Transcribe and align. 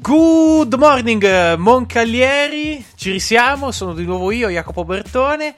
Good 0.00 0.74
morning 0.74 1.54
Moncalieri, 1.56 2.84
ci 2.94 3.10
risiamo, 3.10 3.72
sono 3.72 3.94
di 3.94 4.04
nuovo 4.04 4.30
io, 4.30 4.48
Jacopo 4.48 4.84
Bertone, 4.84 5.54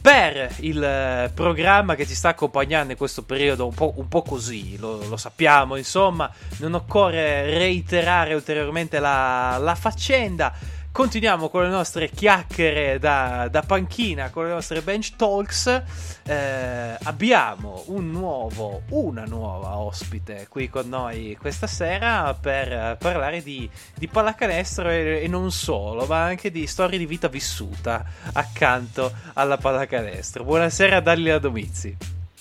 per 0.00 0.56
il 0.58 0.82
eh, 0.82 1.30
programma 1.32 1.94
che 1.94 2.04
ci 2.04 2.14
sta 2.14 2.30
accompagnando 2.30 2.90
in 2.90 2.98
questo 2.98 3.22
periodo 3.22 3.66
un 3.66 3.72
po', 3.72 3.94
un 3.96 4.08
po 4.08 4.22
così, 4.22 4.76
lo, 4.78 5.06
lo, 5.06 5.16
sappiamo, 5.16 5.76
insomma, 5.76 6.28
non 6.58 6.74
occorre 6.74 7.44
reiterare 7.56 8.34
ulteriormente 8.34 8.98
la, 8.98 9.58
la 9.58 9.76
faccenda 9.76 10.52
continuiamo 10.94 11.48
con 11.48 11.64
le 11.64 11.70
nostre 11.70 12.08
chiacchiere 12.08 13.00
da, 13.00 13.48
da 13.50 13.62
panchina, 13.62 14.30
con 14.30 14.44
le 14.44 14.52
nostre 14.52 14.80
bench 14.80 15.16
talks. 15.16 15.82
Eh, 16.22 16.96
abbiamo 17.02 17.82
un 17.86 18.12
nuovo, 18.12 18.82
una 18.90 19.24
nuova 19.24 19.76
ospite 19.78 20.46
qui 20.48 20.70
con 20.70 20.88
noi 20.88 21.36
questa 21.40 21.66
sera 21.66 22.32
per 22.40 22.96
parlare 22.98 23.42
di, 23.42 23.68
di 23.96 24.06
pallacanestro 24.06 24.88
e, 24.88 25.22
e, 25.24 25.26
non 25.26 25.50
solo, 25.50 26.06
ma 26.06 26.22
anche 26.22 26.52
di 26.52 26.64
storie 26.68 26.96
di 26.96 27.06
vita 27.06 27.26
vissuta 27.26 28.04
accanto 28.32 29.10
alla 29.32 29.56
pallacanestro. 29.56 30.44
Buonasera 30.44 31.00
Dalila 31.00 31.40
Domizi. 31.40 31.96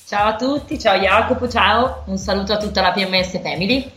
Ciao 0.06 0.28
a 0.28 0.36
tutti, 0.36 0.78
ciao 0.78 1.00
Jacopo, 1.00 1.50
ciao, 1.50 2.04
un 2.06 2.20
saluto 2.20 2.54
a 2.54 2.58
tutta 2.58 2.82
la 2.82 2.92
PMS 2.92 3.42
Family. 3.42 3.92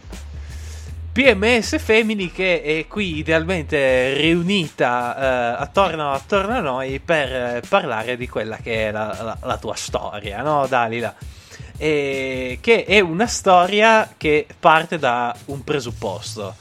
PMS 1.17 1.79
Femini 1.79 2.31
che 2.31 2.61
è 2.61 2.87
qui 2.87 3.17
idealmente 3.17 4.13
riunita 4.19 5.17
eh, 5.17 5.63
attorno, 5.63 6.13
attorno, 6.13 6.53
a 6.53 6.61
noi 6.61 7.01
per 7.01 7.33
eh, 7.33 7.63
parlare 7.67 8.19
di 8.19 8.29
quella 8.29 8.59
che 8.59 8.89
è 8.89 8.91
la, 8.91 9.17
la, 9.23 9.39
la 9.41 9.57
tua 9.57 9.75
storia, 9.77 10.43
no 10.43 10.67
Dalila? 10.67 11.15
E 11.79 12.59
che 12.61 12.85
è 12.85 13.01
una 13.01 13.27
storia 13.27 14.13
che 14.15 14.47
parte 14.61 14.99
da 14.99 15.35
un 15.47 15.65
presupposto. 15.65 16.55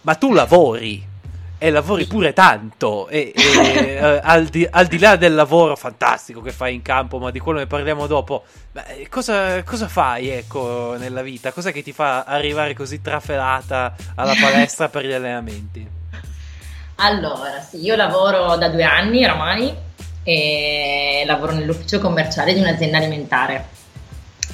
Ma 0.00 0.14
tu 0.14 0.32
lavori 0.32 1.10
e 1.62 1.70
lavori 1.70 2.06
pure 2.06 2.32
tanto 2.32 3.06
e, 3.06 3.32
e 3.32 3.94
eh, 3.94 4.20
al, 4.20 4.46
di, 4.46 4.66
al, 4.68 4.88
di, 4.88 4.98
là 4.98 5.14
del 5.14 5.32
lavoro 5.32 5.76
fantastico 5.76 6.40
che 6.40 6.50
fai 6.50 6.74
in 6.74 6.82
campo 6.82 7.20
ma 7.20 7.30
di 7.30 7.38
quello 7.38 7.60
ne 7.60 7.68
parliamo 7.68 8.08
dopo 8.08 8.42
beh, 8.72 9.06
cosa, 9.08 9.62
cosa, 9.62 9.86
fai 9.86 10.28
ecco 10.28 10.96
nella 10.98 11.22
vita? 11.22 11.52
Cos'è 11.52 11.72
che 11.72 11.84
ti 11.84 11.92
fa 11.92 12.24
arrivare 12.24 12.74
così 12.74 13.00
trafelata 13.00 13.94
alla 14.16 14.34
palestra 14.40 14.88
per 14.88 15.06
gli 15.06 15.12
allenamenti? 15.12 15.88
Allora 16.96 17.60
sì 17.60 17.80
io 17.80 17.94
lavoro 17.94 18.56
da 18.56 18.68
due 18.68 18.82
anni 18.82 19.24
oramai 19.24 19.72
e 20.24 21.22
lavoro 21.24 21.52
nell'ufficio 21.52 22.00
commerciale 22.00 22.54
di 22.54 22.60
un'azienda 22.60 22.96
alimentare. 22.96 23.66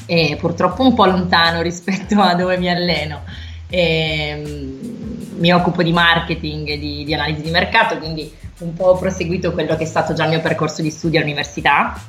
E 0.05 0.37
purtroppo 0.39 0.83
un 0.83 0.95
po' 0.95 1.07
lontano 1.07 1.63
rispetto 1.63 2.21
a 2.21 2.35
dove 2.35 2.59
mi 2.59 2.71
alleno. 2.71 3.23
E, 3.67 3.81
ehm, 3.81 4.98
mi 5.39 5.53
occupo 5.53 5.83
di 5.83 5.93
marketing 5.93 6.69
e 6.69 6.79
di, 6.79 7.05
di, 7.05 7.15
analisi 7.15 7.43
di 7.43 7.51
mercato, 7.51 7.99
quindi 7.99 8.33
un 8.59 8.75
po' 8.75 8.87
ho 8.87 8.99
proseguito 8.99 9.53
quello 9.53 9.77
che 9.77 9.85
è 9.85 9.87
stato 9.87 10.13
già 10.13 10.25
il 10.25 10.31
mio 10.31 10.41
percorso 10.41 10.83
di 10.83 10.91
studio 10.91 11.19
all'università. 11.19 12.01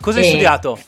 Cosa 0.00 0.18
hai 0.18 0.26
studiato? 0.26 0.78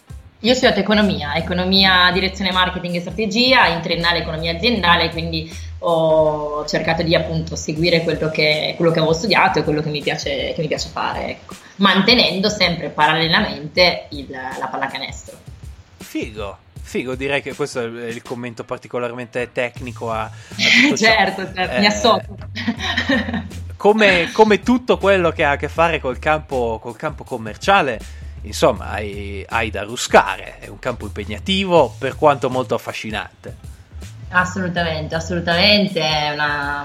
Io 0.41 0.53
ho 0.53 0.55
studiato 0.55 0.81
economia, 0.81 1.35
economia, 1.37 2.11
direzione 2.13 2.53
marketing 2.53 2.97
e 2.97 3.01
strategia, 3.01 3.67
in 3.69 3.81
triennale 3.81 4.19
economia 4.19 4.53
aziendale, 4.53 5.11
quindi 5.11 5.51
ho 5.79 6.67
cercato 6.67 7.03
di 7.03 7.15
appunto 7.15 7.57
seguire 7.57 8.03
quello 8.03 8.31
che, 8.31 8.75
quello 8.77 8.91
che 8.91 8.99
avevo 8.99 9.15
studiato 9.15 9.59
e 9.59 9.65
quello 9.65 9.81
che 9.81 9.91
mi 9.91 10.03
piace, 10.03 10.53
che 10.55 10.61
mi 10.61 10.67
piace 10.67 10.89
fare, 10.89 11.29
ecco. 11.29 11.55
mantenendo 11.77 12.49
sempre 12.49 12.89
parallelamente 12.91 14.07
il, 14.11 14.29
la 14.31 14.67
pallacanestro. 14.67 15.37
Figo, 15.99 16.59
Figo, 16.87 17.15
direi 17.15 17.41
che 17.41 17.55
questo 17.55 17.81
è 17.81 18.07
il 18.09 18.23
commento 18.23 18.63
particolarmente 18.63 19.51
tecnico 19.53 20.13
a, 20.13 20.25
a 20.25 20.31
certo, 20.95 20.97
certo, 20.97 21.41
eh, 21.59 21.79
mi 21.81 21.87
associo. 21.87 22.37
come, 23.77 24.31
come, 24.33 24.61
tutto 24.61 24.99
quello 24.99 25.31
che 25.31 25.45
ha 25.45 25.53
a 25.53 25.57
che 25.57 25.69
fare 25.69 25.99
col 25.99 26.19
campo, 26.19 26.79
col 26.81 26.95
campo 26.95 27.25
commerciale, 27.25 27.99
insomma, 28.43 28.91
hai, 28.91 29.45
hai 29.49 29.71
da 29.71 29.83
ruscare. 29.83 30.59
È 30.59 30.69
un 30.69 30.79
campo 30.79 31.07
impegnativo, 31.07 31.93
per 31.99 32.17
quanto 32.17 32.51
molto 32.51 32.75
affascinante. 32.75 33.74
Assolutamente, 34.37 35.15
assolutamente, 35.15 36.01
è, 36.01 36.33
una, 36.33 36.85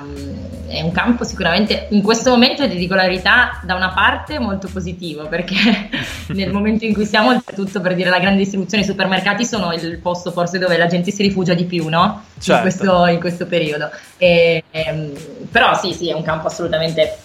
è, 0.67 0.81
un 0.83 0.91
campo 0.91 1.23
sicuramente 1.23 1.87
in 1.89 2.03
questo 2.03 2.29
momento 2.29 2.67
di 2.67 2.77
regolarità 2.77 3.59
da 3.63 3.73
una 3.73 3.89
parte 3.89 4.37
molto 4.37 4.69
positivo 4.71 5.27
perché 5.27 5.55
nel 6.29 6.51
momento 6.51 6.85
in 6.85 6.93
cui 6.93 7.05
siamo, 7.05 7.31
oltretutto 7.31 7.81
per 7.81 7.95
dire 7.95 8.11
la 8.11 8.19
grande 8.19 8.37
distribuzione, 8.37 8.83
i 8.83 8.85
supermercati 8.85 9.45
sono 9.45 9.73
il 9.73 9.97
posto 9.97 10.29
forse 10.29 10.59
dove 10.59 10.77
la 10.77 10.85
gente 10.85 11.09
si 11.09 11.23
rifugia 11.23 11.55
di 11.55 11.65
più, 11.65 11.87
no? 11.87 12.21
Certo. 12.37 12.53
In, 12.53 12.61
questo, 12.61 13.05
in, 13.07 13.19
questo, 13.19 13.47
periodo. 13.47 13.89
E, 14.17 14.63
ehm, 14.69 15.11
però 15.51 15.73
sì, 15.73 15.91
sì, 15.93 16.07
è 16.11 16.13
un 16.13 16.21
campo 16.21 16.45
assolutamente, 16.45 17.17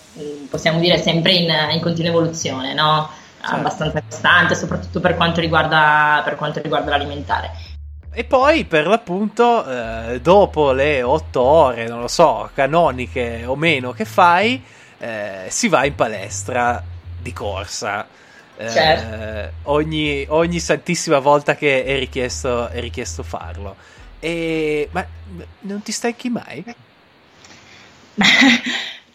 possiamo 0.48 0.78
dire, 0.78 0.96
sempre 0.96 1.32
in, 1.32 1.52
in 1.70 1.80
continua 1.82 2.10
evoluzione, 2.10 2.72
no? 2.72 3.10
Certo. 3.42 3.56
Abbastanza 3.56 4.02
costante, 4.08 4.54
soprattutto 4.54 5.00
per 5.00 5.16
quanto 5.16 5.42
riguarda, 5.42 6.22
per 6.24 6.36
quanto 6.36 6.62
riguarda 6.62 6.88
l'alimentare. 6.88 7.73
E 8.16 8.22
poi, 8.22 8.64
per 8.64 8.86
l'appunto, 8.86 9.66
eh, 9.68 10.20
dopo 10.20 10.70
le 10.70 11.02
otto 11.02 11.40
ore, 11.40 11.88
non 11.88 12.00
lo 12.00 12.06
so, 12.06 12.48
canoniche 12.54 13.42
o 13.44 13.56
meno 13.56 13.90
che 13.90 14.04
fai, 14.04 14.62
eh, 14.98 15.46
si 15.48 15.66
va 15.66 15.84
in 15.84 15.96
palestra 15.96 16.80
di 17.20 17.32
corsa. 17.32 18.06
Eh, 18.56 18.70
certo. 18.70 19.70
ogni, 19.72 20.24
ogni, 20.28 20.60
santissima 20.60 21.18
volta 21.18 21.56
che 21.56 21.84
è 21.84 21.98
richiesto, 21.98 22.68
è 22.68 22.78
richiesto 22.78 23.24
farlo. 23.24 23.74
E, 24.20 24.88
ma 24.92 25.04
non 25.62 25.82
ti 25.82 25.90
stanchi 25.90 26.28
mai? 26.28 26.64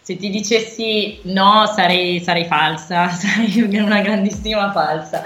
Se 0.01 0.17
ti 0.17 0.29
dicessi 0.29 1.21
no, 1.23 1.71
sarei, 1.73 2.19
sarei 2.19 2.43
falsa, 2.47 3.07
sarei 3.15 3.61
una 3.61 4.01
grandissima 4.01 4.73
falsa 4.73 5.23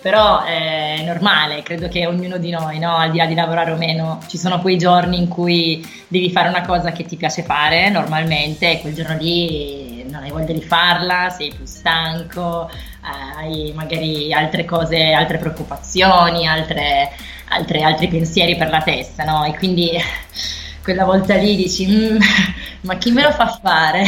però 0.00 0.42
è 0.44 1.02
normale, 1.04 1.62
credo 1.62 1.88
che 1.88 2.06
ognuno 2.06 2.38
di 2.38 2.50
noi, 2.50 2.78
no? 2.78 2.96
al 2.96 3.10
di 3.10 3.18
là 3.18 3.26
di 3.26 3.34
lavorare 3.34 3.72
o 3.72 3.76
meno, 3.76 4.20
ci 4.28 4.38
sono 4.38 4.60
quei 4.60 4.78
giorni 4.78 5.18
in 5.18 5.28
cui 5.28 5.86
devi 6.08 6.30
fare 6.30 6.48
una 6.48 6.62
cosa 6.62 6.90
che 6.90 7.04
ti 7.04 7.16
piace 7.16 7.42
fare 7.42 7.90
normalmente 7.90 8.70
e 8.70 8.80
quel 8.80 8.94
giorno 8.94 9.16
lì 9.16 10.04
non 10.10 10.22
hai 10.22 10.30
voglia 10.30 10.52
di 10.52 10.62
farla, 10.62 11.30
sei 11.30 11.52
più 11.54 11.64
stanco, 11.64 12.70
hai 13.02 13.72
magari 13.74 14.32
altre 14.32 14.64
cose, 14.64 15.12
altre 15.12 15.38
preoccupazioni, 15.38 16.46
altre, 16.46 17.10
altre, 17.48 17.82
altri 17.82 18.08
pensieri 18.08 18.56
per 18.56 18.70
la 18.70 18.82
testa, 18.82 19.24
no? 19.24 19.44
E 19.44 19.56
quindi 19.56 19.90
quella 20.82 21.04
volta 21.04 21.36
lì 21.36 21.56
dici, 21.56 21.86
mm, 21.86 22.16
ma 22.82 22.96
chi 22.96 23.10
me 23.10 23.22
lo 23.22 23.32
fa 23.32 23.58
fare? 23.62 24.04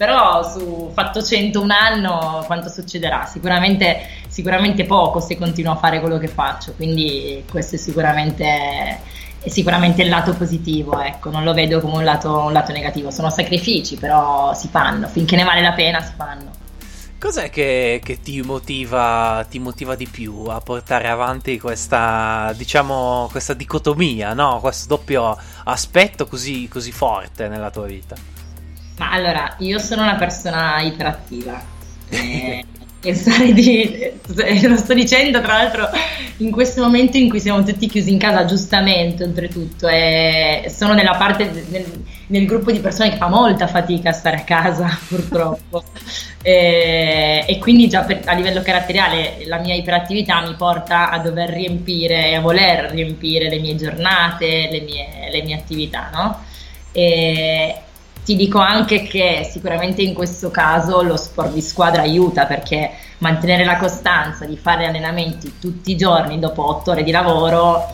Però 0.00 0.42
su 0.50 0.90
fatto 0.94 1.22
100 1.22 1.60
un 1.60 1.70
anno 1.70 2.42
quanto 2.46 2.70
succederà? 2.70 3.26
Sicuramente, 3.26 4.00
sicuramente 4.28 4.86
poco 4.86 5.20
se 5.20 5.36
continuo 5.36 5.72
a 5.72 5.76
fare 5.76 6.00
quello 6.00 6.16
che 6.16 6.26
faccio, 6.26 6.72
quindi 6.74 7.44
questo 7.46 7.74
è 7.74 7.78
sicuramente, 7.78 8.98
è 9.42 9.48
sicuramente 9.50 10.00
il 10.00 10.08
lato 10.08 10.32
positivo, 10.32 10.98
ecco, 11.02 11.28
non 11.28 11.44
lo 11.44 11.52
vedo 11.52 11.82
come 11.82 11.96
un 11.96 12.04
lato, 12.04 12.34
un 12.38 12.52
lato 12.54 12.72
negativo, 12.72 13.10
sono 13.10 13.28
sacrifici 13.28 13.96
però 13.96 14.54
si 14.54 14.68
fanno, 14.68 15.06
finché 15.06 15.36
ne 15.36 15.44
vale 15.44 15.60
la 15.60 15.72
pena 15.72 16.00
si 16.00 16.12
fanno. 16.16 16.50
Cos'è 17.18 17.50
che, 17.50 18.00
che 18.02 18.22
ti, 18.22 18.40
motiva, 18.40 19.44
ti, 19.50 19.58
motiva, 19.58 19.96
di 19.96 20.06
più 20.06 20.44
a 20.48 20.62
portare 20.62 21.08
avanti 21.08 21.60
questa, 21.60 22.54
diciamo, 22.56 23.28
questa 23.30 23.52
dicotomia, 23.52 24.32
no? 24.32 24.60
questo 24.60 24.96
doppio 24.96 25.36
aspetto 25.64 26.26
così, 26.26 26.68
così 26.68 26.90
forte 26.90 27.48
nella 27.48 27.70
tua 27.70 27.84
vita? 27.84 28.39
Ma 29.00 29.12
allora, 29.12 29.54
io 29.60 29.78
sono 29.78 30.02
una 30.02 30.16
persona 30.16 30.82
iperattiva. 30.82 31.58
Eh, 32.10 32.62
pensare 33.00 33.50
di. 33.54 33.80
Eh, 33.80 34.68
lo 34.68 34.76
sto 34.76 34.92
dicendo, 34.92 35.40
tra 35.40 35.54
l'altro, 35.54 35.88
in 36.36 36.50
questo 36.50 36.82
momento 36.82 37.16
in 37.16 37.30
cui 37.30 37.40
siamo 37.40 37.62
tutti 37.62 37.88
chiusi 37.88 38.12
in 38.12 38.18
casa, 38.18 38.44
giustamente, 38.44 39.24
oltretutto, 39.24 39.88
e 39.88 40.66
sono 40.68 40.92
nella 40.92 41.14
parte 41.16 41.50
del, 41.50 42.04
nel 42.26 42.44
gruppo 42.44 42.70
di 42.70 42.80
persone 42.80 43.08
che 43.08 43.16
fa 43.16 43.28
molta 43.28 43.66
fatica 43.66 44.10
a 44.10 44.12
stare 44.12 44.36
a 44.36 44.44
casa, 44.44 44.98
purtroppo. 45.08 45.82
e, 46.42 47.46
e, 47.48 47.58
quindi, 47.58 47.88
già 47.88 48.02
per, 48.02 48.20
a 48.26 48.34
livello 48.34 48.60
caratteriale, 48.60 49.46
la 49.46 49.60
mia 49.60 49.74
iperattività 49.76 50.46
mi 50.46 50.54
porta 50.56 51.08
a 51.08 51.18
dover 51.20 51.48
riempire, 51.48 52.34
a 52.34 52.40
voler 52.40 52.90
riempire 52.90 53.48
le 53.48 53.60
mie 53.60 53.76
giornate, 53.76 54.68
le 54.70 54.80
mie, 54.82 55.30
le 55.32 55.42
mie 55.42 55.54
attività, 55.54 56.10
no? 56.12 56.44
E, 56.92 57.74
ti 58.30 58.36
dico 58.36 58.60
anche 58.60 59.02
che 59.02 59.44
sicuramente 59.50 60.02
in 60.02 60.14
questo 60.14 60.52
caso 60.52 61.02
lo 61.02 61.16
sport 61.16 61.52
di 61.52 61.60
squadra 61.60 62.02
aiuta 62.02 62.46
perché 62.46 62.92
mantenere 63.18 63.64
la 63.64 63.76
costanza 63.76 64.44
di 64.44 64.56
fare 64.56 64.86
allenamenti 64.86 65.54
tutti 65.58 65.90
i 65.90 65.96
giorni 65.96 66.38
dopo 66.38 66.64
otto 66.64 66.92
ore 66.92 67.02
di 67.02 67.10
lavoro, 67.10 67.88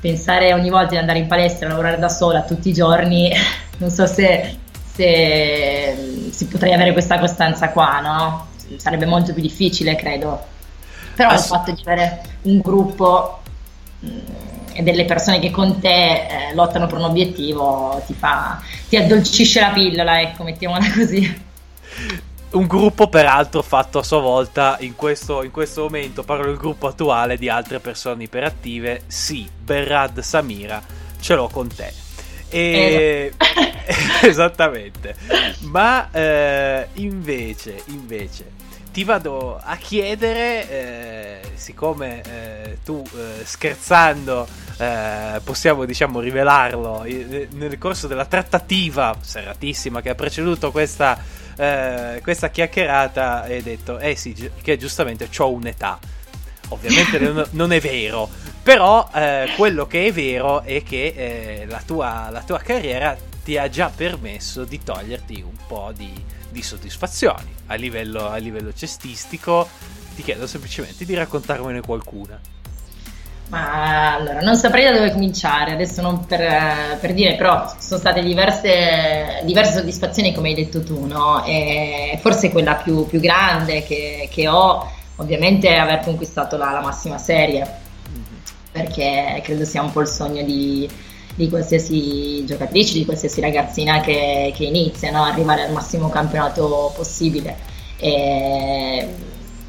pensare 0.00 0.54
ogni 0.54 0.70
volta 0.70 0.92
di 0.92 0.96
andare 0.96 1.18
in 1.18 1.26
palestra 1.26 1.66
e 1.66 1.68
lavorare 1.68 1.98
da 1.98 2.08
sola 2.08 2.44
tutti 2.44 2.70
i 2.70 2.72
giorni, 2.72 3.30
non 3.76 3.90
so 3.90 4.06
se, 4.06 4.56
se 4.90 6.30
si 6.30 6.46
potrei 6.46 6.72
avere 6.72 6.92
questa 6.92 7.18
costanza 7.18 7.68
qua, 7.68 8.00
no? 8.00 8.46
Sarebbe 8.76 9.04
molto 9.04 9.34
più 9.34 9.42
difficile, 9.42 9.96
credo. 9.96 10.46
Però 11.14 11.28
Ass- 11.28 11.42
il 11.42 11.48
fatto 11.50 11.72
di 11.72 11.82
avere 11.84 12.22
un 12.42 12.58
gruppo 12.60 13.42
mm, 14.02 14.47
e 14.78 14.82
delle 14.84 15.04
persone 15.04 15.40
che 15.40 15.50
con 15.50 15.80
te 15.80 15.88
eh, 15.88 16.54
lottano 16.54 16.86
per 16.86 16.98
un 16.98 17.04
obiettivo 17.06 18.00
ti, 18.06 18.14
fa, 18.14 18.62
ti 18.88 18.96
addolcisce 18.96 19.58
la 19.58 19.70
pillola, 19.70 20.20
ecco, 20.20 20.44
mettiamola 20.44 20.84
così. 20.94 21.46
Un 22.50 22.66
gruppo 22.68 23.08
peraltro 23.08 23.60
fatto 23.62 23.98
a 23.98 24.04
sua 24.04 24.20
volta 24.20 24.76
in 24.78 24.94
questo, 24.94 25.42
in 25.42 25.50
questo 25.50 25.82
momento, 25.82 26.22
parlo 26.22 26.46
del 26.46 26.56
gruppo 26.56 26.86
attuale 26.86 27.36
di 27.36 27.48
altre 27.48 27.80
persone 27.80 28.22
iperattive, 28.22 29.02
sì, 29.08 29.48
Berrad 29.60 30.20
Samira, 30.20 30.80
ce 31.18 31.34
l'ho 31.34 31.48
con 31.48 31.66
te. 31.74 31.92
E... 32.48 33.32
Eh. 33.36 33.68
esattamente. 34.28 35.16
Ma 35.62 36.08
eh, 36.12 36.86
invece, 36.94 37.82
invece, 37.86 38.52
ti 38.98 39.04
vado 39.04 39.60
a 39.62 39.76
chiedere, 39.76 40.68
eh, 40.68 41.40
siccome 41.54 42.20
eh, 42.20 42.78
tu 42.84 43.00
eh, 43.14 43.44
scherzando 43.44 44.44
eh, 44.76 45.40
possiamo 45.44 45.84
diciamo 45.84 46.18
rivelarlo 46.18 47.04
nel 47.04 47.78
corso 47.78 48.08
della 48.08 48.24
trattativa 48.24 49.16
serratissima 49.20 50.00
che 50.00 50.08
ha 50.08 50.16
preceduto 50.16 50.72
questa, 50.72 51.16
eh, 51.56 52.18
questa 52.24 52.50
chiacchierata, 52.50 53.42
hai 53.42 53.62
detto, 53.62 54.00
eh 54.00 54.16
sì, 54.16 54.50
che 54.60 54.76
giustamente 54.76 55.28
ho 55.36 55.48
un'età. 55.52 56.00
Ovviamente 56.70 57.20
non, 57.52 57.70
è 57.70 57.78
vero, 57.78 58.28
però 58.64 59.08
eh, 59.14 59.52
quello 59.54 59.86
che 59.86 60.06
è 60.06 60.12
vero 60.12 60.62
è 60.62 60.82
che 60.82 61.66
la 61.68 61.80
tua, 61.86 62.30
la 62.32 62.42
tua 62.42 62.58
carriera 62.58 63.16
ti 63.48 63.56
ha 63.56 63.70
già 63.70 63.90
permesso 63.94 64.64
di 64.64 64.78
toglierti 64.84 65.40
un 65.40 65.56
po' 65.66 65.90
di, 65.96 66.12
di 66.50 66.62
soddisfazioni 66.62 67.50
a 67.68 67.76
livello, 67.76 68.28
a 68.28 68.36
livello 68.36 68.74
cestistico. 68.74 69.66
Ti 70.14 70.22
chiedo 70.22 70.46
semplicemente 70.46 71.06
di 71.06 71.14
raccontarmene 71.14 71.80
qualcuna. 71.80 72.38
Ma 73.48 74.16
allora, 74.16 74.42
non 74.42 74.54
saprei 74.54 74.84
da 74.84 74.92
dove 74.92 75.12
cominciare, 75.12 75.72
adesso 75.72 76.02
non 76.02 76.26
per, 76.26 76.98
per 77.00 77.14
dire, 77.14 77.36
però 77.36 77.74
sono 77.78 77.98
state 77.98 78.22
diverse, 78.22 79.40
diverse, 79.44 79.78
soddisfazioni 79.78 80.34
come 80.34 80.50
hai 80.50 80.54
detto 80.54 80.82
tu, 80.82 81.06
no? 81.06 81.42
E 81.46 82.18
forse 82.20 82.50
quella 82.50 82.74
più, 82.74 83.06
più 83.06 83.18
grande 83.18 83.82
che, 83.82 84.28
che, 84.30 84.46
ho, 84.46 84.86
ovviamente, 85.16 85.68
è 85.68 85.76
aver 85.76 86.00
conquistato 86.00 86.58
la, 86.58 86.70
la 86.70 86.82
massima 86.82 87.16
serie, 87.16 87.66
mm-hmm. 88.10 88.40
perché 88.72 89.40
credo 89.42 89.64
sia 89.64 89.80
un 89.80 89.90
po' 89.90 90.02
il 90.02 90.08
sogno 90.08 90.42
di, 90.42 90.86
di 91.38 91.48
qualsiasi 91.48 92.44
giocatrice, 92.44 92.94
di 92.94 93.04
qualsiasi 93.04 93.40
ragazzina 93.40 94.00
che, 94.00 94.52
che 94.56 94.64
inizia, 94.64 95.12
no? 95.12 95.22
arrivare 95.22 95.62
al 95.62 95.72
massimo 95.72 96.08
campionato 96.08 96.92
possibile. 96.96 97.56
E 97.96 99.08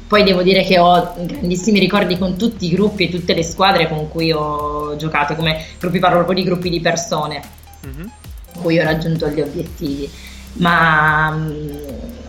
poi 0.08 0.24
devo 0.24 0.42
dire 0.42 0.64
che 0.64 0.80
ho 0.80 1.14
grandissimi 1.16 1.78
ricordi 1.78 2.18
con 2.18 2.36
tutti 2.36 2.66
i 2.66 2.70
gruppi 2.70 3.06
e 3.06 3.08
tutte 3.08 3.34
le 3.34 3.44
squadre 3.44 3.88
con 3.88 4.08
cui 4.08 4.32
ho 4.32 4.96
giocato, 4.96 5.36
come 5.36 5.64
gruppi 5.78 6.00
parlo 6.00 6.16
proprio 6.16 6.42
di 6.42 6.48
gruppi 6.50 6.70
di 6.70 6.80
persone 6.80 7.40
mm-hmm. 7.86 8.08
con 8.52 8.62
cui 8.62 8.80
ho 8.80 8.82
raggiunto 8.82 9.28
gli 9.28 9.40
obiettivi. 9.40 10.10
Ma 10.54 11.30
um, 11.32 11.76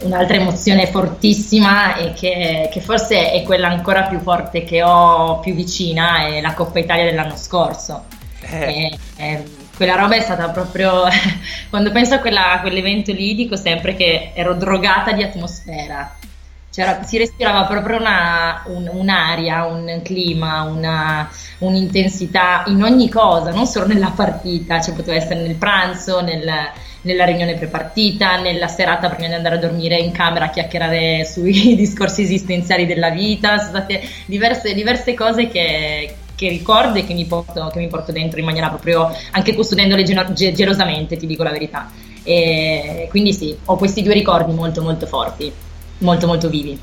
un'altra 0.02 0.36
emozione 0.36 0.86
fortissima 0.86 1.96
e 1.96 2.14
che, 2.14 2.70
che, 2.72 2.82
forse 2.82 3.32
è 3.32 3.42
quella 3.42 3.70
ancora 3.70 4.04
più 4.04 4.20
forte 4.20 4.64
che 4.64 4.84
ho 4.84 5.40
più 5.40 5.56
vicina 5.56 6.28
è 6.28 6.40
la 6.42 6.54
Coppa 6.54 6.78
Italia 6.78 7.06
dell'anno 7.06 7.36
scorso 7.36 8.20
eh. 8.42 8.98
E, 9.18 9.24
e, 9.24 9.44
quella 9.76 9.96
roba 9.96 10.16
è 10.16 10.22
stata 10.22 10.50
proprio. 10.50 11.04
Quando 11.70 11.92
penso 11.92 12.16
a, 12.16 12.20
quella, 12.20 12.54
a, 12.54 12.62
quell'evento 12.62 13.12
lì, 13.12 13.36
dico 13.36 13.56
sempre 13.56 13.96
che 13.96 14.32
ero 14.34 14.54
drogata 14.54 15.12
di 15.12 15.24
atmosfera. 15.24 16.16
C'era, 16.72 17.04
si 17.04 17.18
respirava 17.18 17.66
proprio 17.66 17.98
una, 17.98 18.64
un, 18.68 18.90
un'aria, 18.94 19.66
un 19.66 20.00
clima, 20.04 20.62
una, 20.62 21.30
un'intensità 21.58 22.64
in 22.68 22.82
ogni 22.82 23.10
cosa, 23.10 23.52
non 23.52 23.66
solo 23.66 23.88
nella 23.88 24.14
partita, 24.16 24.80
cioè 24.80 24.96
poteva 24.96 25.18
essere 25.18 25.42
nel 25.42 25.56
pranzo, 25.56 26.22
nel, 26.22 26.50
nella 27.02 27.26
riunione 27.26 27.56
prepartita, 27.56 28.40
nella 28.40 28.68
serata 28.68 29.10
prima 29.10 29.28
di 29.28 29.34
andare 29.34 29.56
a 29.56 29.60
dormire 29.60 29.98
in 29.98 30.12
camera 30.12 30.46
a 30.46 30.50
chiacchierare 30.50 31.26
sui 31.26 31.76
discorsi 31.76 32.22
esistenziali 32.24 32.86
della 32.86 33.10
vita, 33.10 33.58
sono 33.58 33.70
state 33.70 34.02
diverse, 34.26 34.74
diverse 34.74 35.14
cose 35.14 35.48
che, 35.48 36.16
che 36.42 36.50
ricordo 36.50 36.98
e 36.98 37.06
che 37.06 37.14
mi, 37.14 37.26
porto, 37.26 37.70
che 37.72 37.78
mi 37.78 37.88
porto 37.88 38.12
dentro 38.12 38.40
in 38.40 38.46
maniera 38.46 38.68
proprio, 38.70 39.16
anche 39.30 39.54
custodendole 39.54 40.02
geno- 40.02 40.34
gelosamente, 40.34 41.16
ti 41.16 41.28
dico 41.28 41.44
la 41.44 41.52
verità. 41.52 41.92
E 42.24 43.06
quindi 43.12 43.32
sì, 43.32 43.56
ho 43.66 43.76
questi 43.78 44.02
due 44.02 44.14
ricordi 44.14 44.52
molto 44.52 44.82
molto 44.82 45.06
forti, 45.06 45.52
molto 46.00 46.26
molto 46.26 46.50
vivi. 46.50 46.80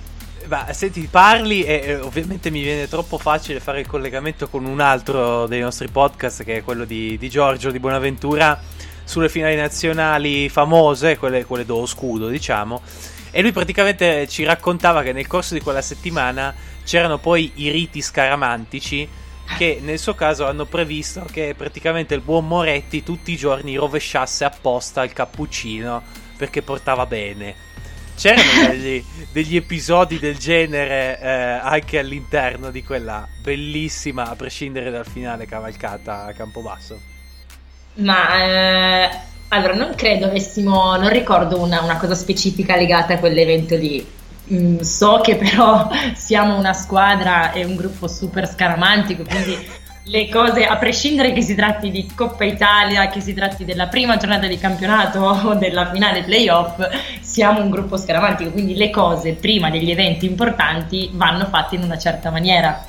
Ma 0.47 0.73
senti, 0.73 1.09
parli 1.11 1.65
e 1.65 1.97
ovviamente 1.97 2.51
mi 2.51 2.63
viene 2.63 2.87
troppo 2.87 3.19
facile 3.19 3.59
fare 3.59 3.81
il 3.81 3.87
collegamento 3.89 4.49
con 4.49 4.65
un 4.65 4.79
altro 4.79 5.49
dei 5.49 5.61
nostri 5.61 5.89
podcast 5.89 6.45
che 6.45 6.59
è 6.59 6.63
quello 6.63 6.85
di, 6.85 7.19
di 7.19 7.29
Giorgio 7.29 7.73
di 7.73 7.81
Buonaventura 7.81 8.59
sulle 9.03 9.29
finali 9.29 9.57
nazionali 9.57 10.49
famose, 10.49 11.19
quelle, 11.19 11.45
quelle 11.45 11.67
do 11.67 11.85
scudo 11.85 12.29
diciamo. 12.29 12.81
E 13.33 13.43
lui 13.43 13.51
praticamente 13.51 14.29
ci 14.29 14.45
raccontava 14.45 15.03
che 15.03 15.13
nel 15.13 15.27
corso 15.27 15.55
di 15.55 15.61
quella 15.61 15.83
settimana 15.83 16.55
c'erano 16.85 17.19
poi 17.19 17.51
i 17.57 17.71
riti 17.71 18.01
scaramantici 18.01 19.27
che 19.57 19.79
nel 19.83 19.99
suo 19.99 20.15
caso 20.15 20.47
hanno 20.47 20.67
previsto 20.67 21.25
che 21.31 21.55
praticamente 21.57 22.15
il 22.15 22.21
buon 22.21 22.47
Moretti 22.47 23.03
tutti 23.03 23.33
i 23.33 23.37
giorni 23.37 23.77
rovesciasse 23.77 24.45
apposta 24.45 25.03
il 25.03 25.13
cappuccino 25.13 26.03
perché 26.37 26.63
portava 26.63 27.07
bene. 27.07 27.67
C'erano 28.17 28.69
degli, 28.71 29.05
degli 29.33 29.57
episodi 29.57 30.19
del 30.19 30.37
genere 30.37 31.21
eh, 31.21 31.29
anche 31.29 31.99
all'interno 31.99 32.71
di 32.71 32.83
quella 32.83 33.27
bellissima, 33.41 34.29
a 34.29 34.37
prescindere 34.37 34.91
dal 34.91 35.07
finale, 35.07 35.47
cavalcata 35.47 36.25
a 36.25 36.33
Campobasso? 36.33 37.01
Ma 37.95 38.45
eh, 38.45 39.11
allora 39.49 39.75
non 39.75 39.95
credo 39.95 40.27
avessimo, 40.27 40.97
non 40.97 41.11
ricordo 41.11 41.61
una, 41.61 41.81
una 41.83 41.97
cosa 41.97 42.15
specifica 42.15 42.77
legata 42.77 43.15
a 43.15 43.19
quell'evento 43.19 43.77
lì 43.77 44.17
Mm, 44.53 44.79
so 44.81 45.21
che 45.23 45.37
però 45.37 45.89
siamo 46.15 46.57
una 46.57 46.73
squadra 46.73 47.53
e 47.53 47.65
un 47.65 47.77
gruppo 47.77 48.09
super 48.09 48.49
scaramantico, 48.49 49.25
quindi 49.25 49.57
le 50.09 50.29
cose, 50.31 50.65
a 50.65 50.77
prescindere 50.77 51.33
che 51.33 51.43
si 51.43 51.55
tratti 51.55 51.91
di 51.91 52.11
Coppa 52.15 52.45
Italia, 52.45 53.09
che 53.09 53.21
si 53.21 53.35
tratti 53.35 53.65
della 53.65 53.89
prima 53.89 54.17
giornata 54.17 54.47
di 54.47 54.59
campionato 54.59 55.21
o 55.49 55.55
della 55.55 55.91
finale 55.91 56.23
playoff, 56.23 56.81
siamo 57.21 57.61
un 57.61 57.71
gruppo 57.71 57.97
scaramantico, 57.97 58.51
quindi 58.51 58.75
le 58.75 58.91
cose 58.91 59.35
prima 59.35 59.71
degli 59.71 59.91
eventi 59.91 60.27
importanti 60.27 61.11
vanno 61.13 61.47
fatte 61.47 61.77
in 61.77 61.83
una 61.83 61.99
certa 61.99 62.31
maniera. 62.31 62.83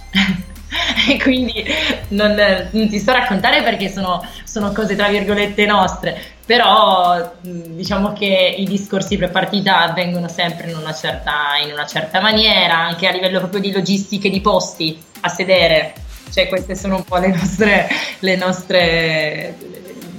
e 1.10 1.20
quindi 1.20 1.66
non, 2.10 2.36
non, 2.72 2.88
ti 2.88 3.00
sto 3.00 3.12
a 3.12 3.16
raccontare 3.16 3.64
perché 3.64 3.90
sono, 3.90 4.24
sono, 4.44 4.72
cose 4.72 4.96
tra 4.96 5.08
virgolette 5.10 5.66
nostre, 5.66 6.18
però 6.50 7.32
diciamo 7.44 8.12
che 8.14 8.56
i 8.58 8.66
discorsi 8.66 9.18
pre-partita 9.18 9.84
avvengono 9.84 10.28
sempre 10.28 10.72
in 10.72 10.78
una, 10.78 10.96
certa, 10.96 11.32
in 11.64 11.72
una 11.72 11.86
certa 11.86 12.22
maniera, 12.22 12.76
anche 12.76 13.06
a 13.06 13.12
livello 13.12 13.38
proprio 13.38 13.62
di 13.62 13.72
logistiche 13.72 14.32
di 14.32 14.42
posti 14.42 15.00
a 15.20 15.30
sedere, 15.30 15.94
cioè 16.34 16.48
queste 16.48 16.74
sono 16.74 16.96
un 16.96 17.04
po' 17.04 17.18
le 17.18 17.28
nostre, 17.28 17.88
le 18.18 18.36
nostre, 18.36 19.58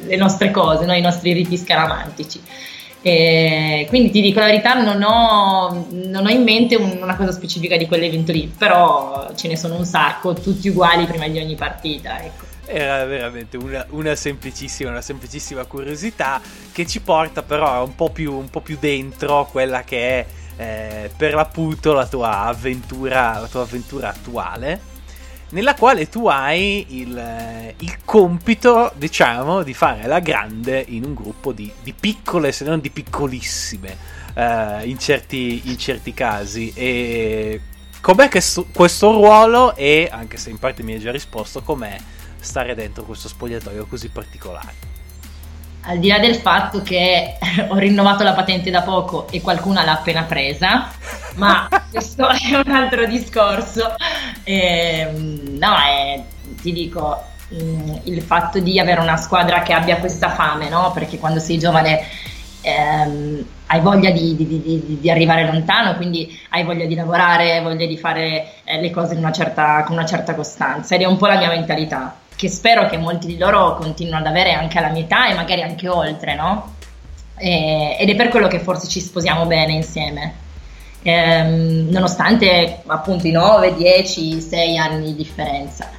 le 0.05 0.17
nostre 0.17 0.53
cose, 0.53 0.85
no? 0.85 0.95
i 0.95 1.01
nostri 1.01 1.33
riti 1.33 1.57
scaramantici. 1.57 2.41
E 3.03 3.87
quindi 3.89 4.13
ti 4.13 4.21
dico 4.21 4.39
la 4.39 4.47
verità, 4.47 4.75
non 4.75 5.03
ho, 5.03 5.85
non 5.91 6.27
ho 6.27 6.31
in 6.31 6.45
mente 6.45 6.77
un, 6.77 6.97
una 7.03 7.17
cosa 7.17 7.33
specifica 7.33 7.77
di 7.77 7.89
quell'evento 7.89 8.31
lì, 8.31 8.49
però 8.57 9.33
ce 9.35 9.49
ne 9.49 9.57
sono 9.57 9.75
un 9.75 9.85
sacco, 9.85 10.35
tutti 10.35 10.69
uguali 10.69 11.07
prima 11.07 11.27
di 11.27 11.41
ogni 11.41 11.57
partita. 11.57 12.23
Ecco. 12.23 12.50
Era 12.73 13.05
veramente 13.05 13.57
una, 13.57 13.85
una, 13.91 14.15
semplicissima, 14.15 14.91
una 14.91 15.03
semplicissima 15.03 15.65
curiosità 15.65 16.41
che 16.73 16.87
ci 16.87 17.01
porta 17.01 17.43
però 17.43 17.85
un 17.85 17.95
po' 17.95 18.11
più, 18.11 18.33
un 18.33 18.49
po 18.49 18.61
più 18.61 18.77
dentro 18.79 19.47
quella 19.51 19.83
che 19.83 20.09
è 20.09 20.27
eh, 20.57 21.11
per 21.17 21.35
l'appunto 21.35 21.93
la 21.93 22.07
tua 22.07 22.43
avventura, 22.43 23.41
la 23.41 23.49
tua 23.49 23.63
avventura 23.63 24.11
attuale 24.11 24.91
nella 25.51 25.75
quale 25.75 26.09
tu 26.09 26.29
hai 26.29 27.01
il, 27.01 27.17
eh, 27.17 27.75
il, 27.79 27.99
compito, 28.05 28.93
diciamo, 28.95 29.63
di 29.63 29.75
fare 29.75 30.07
la 30.07 30.21
grande 30.21 30.85
in 30.89 31.05
un 31.05 31.15
gruppo 31.15 31.53
di, 31.53 31.71
di 31.83 31.93
piccole, 31.93 32.53
se 32.53 32.65
non 32.65 32.81
di 32.81 32.91
piccolissime, 32.91 33.97
uh, 34.35 34.87
in, 34.87 34.97
certi, 34.99 35.63
in, 35.65 35.77
certi, 35.77 36.15
casi. 36.15 36.73
E 36.75 37.61
com'è 38.01 38.29
che 38.29 38.41
sto, 38.41 38.67
questo 38.73 39.11
ruolo 39.11 39.75
e, 39.75 40.09
anche 40.11 40.37
se 40.37 40.51
in 40.51 40.59
parte 40.59 40.83
mi 40.83 40.93
hai 40.93 41.01
già 41.01 41.11
risposto, 41.11 41.63
com'è 41.63 41.97
stare 42.41 42.75
dentro 42.75 43.05
questo 43.05 43.29
spogliatoio 43.29 43.87
così 43.87 44.09
particolare? 44.09 44.91
al 45.83 45.99
di 45.99 46.09
là 46.09 46.19
del 46.19 46.37
fatto 46.37 46.83
che 46.83 47.39
ho 47.69 47.77
rinnovato 47.77 48.23
la 48.23 48.33
patente 48.33 48.71
da 48.71 48.83
poco 48.83 49.29
e 49.31 49.41
qualcuna 49.41 49.85
l'ha 49.85 49.93
appena 49.93 50.23
presa, 50.25 50.91
ma 51.37 51.69
questo 51.91 52.29
è 52.29 52.61
un 52.65 52.73
altro 52.73 53.07
discorso. 53.07 53.95
E, 54.43 55.07
ehm, 55.09 55.57
no, 55.59 55.75
è, 55.77 56.23
ti 56.61 56.73
dico, 56.73 57.23
mm, 57.55 57.95
il 58.05 58.23
fatto 58.23 58.59
di 58.61 58.79
avere 58.79 59.01
una 59.01 59.17
squadra 59.17 59.63
che 59.63 59.73
abbia 59.73 59.97
questa 59.97 60.31
fame, 60.31 60.69
no? 60.69 60.91
Perché 60.93 61.19
quando 61.19 61.41
sei 61.41 61.59
giovane 61.59 62.03
ehm, 62.61 63.45
hai 63.67 63.81
voglia 63.81 64.11
di, 64.11 64.37
di, 64.37 64.47
di, 64.47 64.99
di, 65.01 65.11
arrivare 65.11 65.47
lontano, 65.47 65.97
quindi 65.97 66.39
hai 66.51 66.65
voglia 66.65 66.87
di 66.87 66.95
lavorare, 66.95 67.53
hai 67.53 67.63
voglia 67.63 67.87
di 67.87 67.97
fare 67.97 68.55
eh, 68.65 68.81
le 68.81 68.91
cose 68.91 69.15
una 69.15 69.33
certa, 69.33 69.85
con 69.85 69.97
una 69.97 70.07
certa 70.07 70.35
costanza 70.35 70.95
ed 70.95 71.03
è 71.03 71.07
un 71.07 71.17
po' 71.17 71.27
la 71.27 71.37
mia 71.39 71.49
mentalità 71.49 72.17
che 72.41 72.49
spero 72.49 72.87
che 72.87 72.97
molti 72.97 73.27
di 73.27 73.37
loro 73.37 73.75
continuino 73.75 74.17
ad 74.17 74.25
avere 74.25 74.53
anche 74.53 74.79
alla 74.79 74.89
mia 74.89 75.03
età 75.03 75.29
e 75.29 75.35
magari 75.35 75.61
anche 75.61 75.91
oltre, 75.91 76.35
no? 76.35 76.75
E, 77.37 77.99
ed 78.01 78.09
è 78.09 78.17
per 78.17 78.29
quello 78.29 78.49
che 78.49 78.61
forse 78.61 78.89
ci 78.89 78.99
sposiamo 78.99 79.45
bene 79.45 79.73
insieme. 79.73 80.33
Ehm, 81.03 81.89
nonostante 81.91 82.81
appunto 82.87 83.27
i 83.27 83.31
9, 83.31 83.75
10, 83.75 84.41
6 84.41 84.79
anni 84.79 85.05
di 85.05 85.17
differenza. 85.17 85.91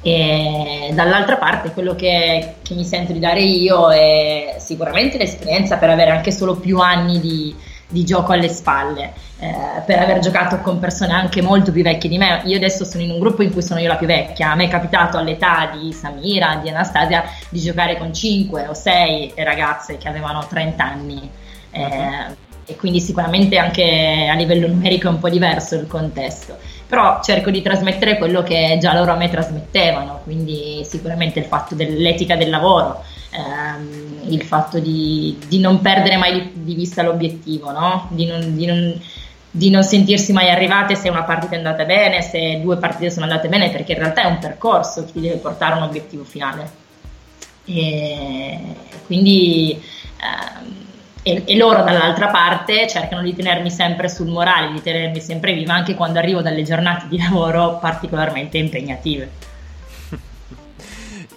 E 0.00 0.88
dall'altra 0.94 1.36
parte 1.36 1.72
quello 1.72 1.94
che, 1.94 2.54
che, 2.62 2.72
mi 2.72 2.84
sento 2.84 3.12
di 3.12 3.18
dare 3.18 3.42
io 3.42 3.90
è 3.90 4.56
sicuramente 4.58 5.18
l'esperienza 5.18 5.76
per 5.76 5.90
avere 5.90 6.12
anche 6.12 6.32
solo 6.32 6.56
più 6.56 6.78
anni 6.78 7.20
di, 7.20 7.54
di 7.90 8.04
gioco 8.04 8.32
alle 8.32 8.48
spalle, 8.48 9.12
eh, 9.38 9.54
per 9.84 9.98
aver 9.98 10.20
giocato 10.20 10.58
con 10.60 10.78
persone 10.78 11.12
anche 11.12 11.42
molto 11.42 11.70
più 11.72 11.82
vecchie 11.82 12.08
di 12.08 12.16
me. 12.16 12.40
Io 12.44 12.56
adesso 12.56 12.84
sono 12.84 13.02
in 13.02 13.10
un 13.10 13.18
gruppo 13.18 13.42
in 13.42 13.52
cui 13.52 13.62
sono 13.62 13.80
io 13.80 13.88
la 13.88 13.96
più 13.96 14.06
vecchia, 14.06 14.52
a 14.52 14.54
me 14.54 14.64
è 14.64 14.68
capitato 14.68 15.18
all'età 15.18 15.70
di 15.72 15.92
Samira, 15.92 16.58
di 16.62 16.70
Anastasia, 16.70 17.24
di 17.48 17.60
giocare 17.60 17.98
con 17.98 18.14
5 18.14 18.66
o 18.68 18.74
6 18.74 19.34
ragazze 19.36 19.98
che 19.98 20.08
avevano 20.08 20.46
30 20.46 20.82
anni. 20.82 21.30
Eh, 21.72 22.48
e 22.66 22.76
quindi 22.76 23.00
sicuramente 23.00 23.58
anche 23.58 24.28
a 24.30 24.34
livello 24.34 24.68
numerico 24.68 25.08
è 25.08 25.10
un 25.10 25.18
po' 25.18 25.28
diverso 25.28 25.74
il 25.74 25.88
contesto 25.88 26.56
però 26.90 27.20
cerco 27.22 27.50
di 27.50 27.62
trasmettere 27.62 28.18
quello 28.18 28.42
che 28.42 28.76
già 28.80 28.92
loro 28.92 29.12
a 29.12 29.14
me 29.14 29.30
trasmettevano, 29.30 30.22
quindi 30.24 30.84
sicuramente 30.84 31.38
il 31.38 31.44
fatto 31.44 31.76
dell'etica 31.76 32.34
del 32.34 32.50
lavoro, 32.50 33.04
ehm, 33.30 34.09
il 34.34 34.42
fatto 34.42 34.78
di, 34.78 35.38
di, 35.46 35.58
non 35.58 35.80
perdere 35.80 36.16
mai 36.16 36.52
di, 36.54 36.74
vista 36.74 37.02
l'obiettivo, 37.02 37.70
no? 37.70 38.08
di, 38.10 38.26
non, 38.26 38.56
di, 38.56 38.66
non, 38.66 39.00
di, 39.50 39.70
non, 39.70 39.82
sentirsi 39.82 40.32
mai 40.32 40.50
arrivate 40.50 40.94
se 40.94 41.08
una 41.08 41.24
partita 41.24 41.54
è 41.54 41.58
andata 41.58 41.84
bene, 41.84 42.22
se 42.22 42.60
due 42.62 42.76
partite 42.76 43.10
sono 43.10 43.26
andate 43.26 43.48
bene, 43.48 43.70
perché 43.70 43.92
in 43.92 43.98
realtà 43.98 44.22
è 44.22 44.26
un 44.26 44.38
percorso 44.38 45.04
che 45.04 45.12
ti 45.12 45.20
deve 45.20 45.36
portare 45.36 45.74
a 45.74 45.76
un 45.78 45.82
obiettivo 45.84 46.24
finale. 46.24 46.70
E 47.64 48.58
quindi... 49.06 49.80
Ehm, 50.22 50.88
e, 51.22 51.42
e, 51.44 51.56
loro 51.58 51.82
dall'altra 51.82 52.28
parte 52.28 52.88
cercano 52.88 53.20
di 53.20 53.34
tenermi 53.34 53.70
sempre 53.70 54.08
sul 54.08 54.28
morale, 54.28 54.72
di 54.72 54.80
tenermi 54.80 55.20
sempre 55.20 55.52
viva 55.52 55.74
anche 55.74 55.94
quando 55.94 56.18
arrivo 56.18 56.40
dalle 56.40 56.62
giornate 56.62 57.08
di 57.08 57.18
lavoro 57.18 57.76
particolarmente 57.78 58.56
impegnative. 58.56 59.49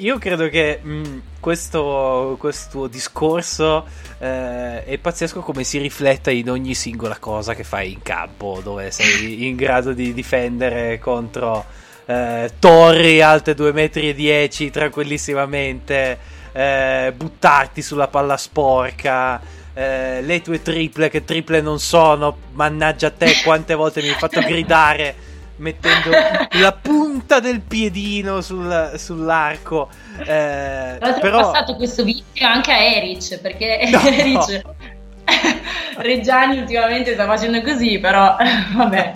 Io 0.03 0.17
credo 0.17 0.49
che 0.49 0.79
mh, 0.81 1.21
questo, 1.39 2.35
questo 2.37 2.87
discorso 2.87 3.85
eh, 4.19 4.83
è 4.83 4.97
pazzesco 4.97 5.39
come 5.39 5.63
si 5.63 5.77
rifletta 5.77 6.29
in 6.29 6.49
ogni 6.49 6.73
singola 6.75 7.17
cosa 7.19 7.55
che 7.55 7.63
fai 7.63 7.93
in 7.93 8.01
campo, 8.01 8.59
dove 8.61 8.91
sei 8.91 9.47
in 9.47 9.55
grado 9.55 9.93
di 9.93 10.13
difendere 10.13 10.99
contro 10.99 11.63
eh, 12.05 12.51
torri 12.59 13.21
alte 13.21 13.55
2,10 13.55 14.65
m 14.65 14.71
tranquillissimamente, 14.71 16.17
eh, 16.51 17.13
buttarti 17.15 17.81
sulla 17.81 18.09
palla 18.09 18.35
sporca 18.35 19.39
eh, 19.73 20.21
le 20.21 20.41
tue 20.41 20.61
triple 20.61 21.09
che 21.09 21.23
triple 21.23 21.61
non 21.61 21.79
sono, 21.79 22.37
mannaggia 22.51 23.09
te 23.09 23.41
quante 23.41 23.73
volte 23.73 24.01
mi 24.01 24.09
hai 24.09 24.15
fatto 24.15 24.41
gridare 24.41 25.15
mettendo 25.63 26.11
la 26.59 26.73
punta 26.73 27.39
del 27.39 27.61
piedino 27.61 28.41
sul, 28.41 28.93
sull'arco. 28.97 29.89
Eh, 30.19 30.25
Tra 30.25 30.97
l'altro 30.99 31.21
però... 31.21 31.39
ho 31.39 31.51
passato 31.51 31.75
questo 31.75 32.03
video 32.03 32.23
anche 32.41 32.71
a 32.71 32.77
Erich 32.77 33.39
perché 33.39 33.87
no, 33.89 33.99
Erich 34.05 34.63
no. 34.63 34.75
Reggiani 36.03 36.59
ultimamente 36.59 37.13
sta 37.13 37.25
facendo 37.25 37.61
così, 37.61 37.97
però 37.97 38.35
vabbè. 38.75 39.15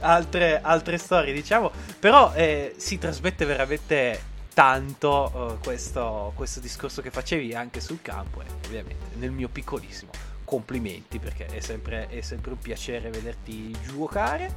Altre, 0.00 0.60
altre 0.60 0.98
storie, 0.98 1.32
diciamo, 1.32 1.70
però 2.00 2.32
eh, 2.34 2.74
si 2.76 2.98
trasmette 2.98 3.44
veramente 3.44 4.20
tanto 4.52 5.30
uh, 5.32 5.64
questo, 5.64 6.32
questo, 6.34 6.58
discorso 6.58 7.00
che 7.00 7.10
facevi 7.10 7.54
anche 7.54 7.80
sul 7.80 8.00
campo 8.02 8.42
e 8.42 8.46
ovviamente 8.66 9.14
nel 9.14 9.30
mio 9.30 9.48
piccolissimo 9.48 10.10
complimenti 10.52 11.18
perché 11.18 11.46
è 11.46 11.60
sempre, 11.60 12.08
è 12.10 12.20
sempre 12.20 12.50
un 12.50 12.58
piacere 12.58 13.08
vederti 13.08 13.74
giocare 13.86 14.56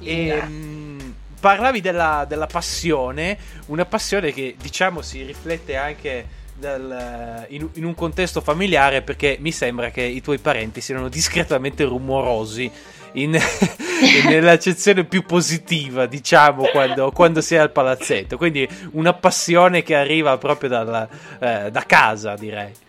e 0.00 0.34
mh, 0.34 0.50
mm, 0.50 0.98
parlavi 1.38 1.80
della, 1.80 2.24
della, 2.26 2.48
passione 2.48 3.38
una 3.66 3.84
passione 3.84 4.32
che 4.32 4.56
diciamo 4.60 5.00
si 5.00 5.22
riflette 5.22 5.76
anche 5.76 6.26
dal, 6.54 7.46
in, 7.50 7.68
in 7.74 7.84
un 7.84 7.94
contesto 7.94 8.40
familiare 8.40 9.02
perché 9.02 9.36
mi 9.38 9.52
sembra 9.52 9.90
che 9.90 10.02
i 10.02 10.20
tuoi 10.20 10.38
parenti 10.38 10.80
siano 10.80 11.08
discretamente 11.08 11.84
rumorosi 11.84 12.68
in, 13.12 13.38
nell'accezione 14.26 15.04
più 15.04 15.22
positiva, 15.22 16.06
diciamo, 16.06 16.64
quando, 16.64 17.10
quando, 17.12 17.40
si 17.40 17.54
è 17.54 17.58
al 17.58 17.70
palazzetto. 17.70 18.36
Quindi 18.36 18.68
una 18.92 19.14
passione 19.14 19.82
che 19.82 19.94
arriva 19.94 20.36
proprio 20.36 20.68
dalla, 20.68 21.08
eh, 21.38 21.70
da 21.70 21.84
casa, 21.86 22.34
direi. 22.34 22.86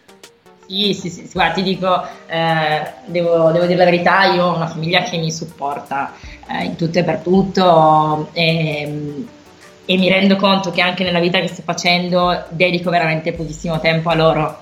Sì, 0.70 0.94
sì, 0.94 1.10
sì, 1.10 1.28
guarda, 1.34 1.56
ti 1.56 1.64
dico, 1.64 2.06
eh, 2.28 2.92
devo, 3.06 3.50
devo, 3.52 3.66
dire 3.66 3.76
la 3.76 3.86
verità, 3.86 4.26
io 4.26 4.46
ho 4.46 4.56
una 4.56 4.68
famiglia 4.68 5.02
che 5.02 5.18
mi 5.18 5.32
supporta 5.32 6.14
eh, 6.48 6.64
in 6.64 6.76
tutto 6.76 7.00
e 7.00 7.04
per 7.04 7.22
tutto 7.22 8.30
e, 8.34 9.26
e 9.86 9.98
mi 9.98 10.10
rendo 10.10 10.36
conto 10.36 10.70
che 10.70 10.82
anche 10.82 11.04
nella 11.04 11.20
vita 11.20 11.40
che 11.40 11.48
sto 11.48 11.64
facendo 11.64 12.46
dedico 12.50 12.92
veramente 12.92 13.34
pochissimo 13.34 13.80
tempo 13.80 14.10
a 14.10 14.14
loro 14.14 14.60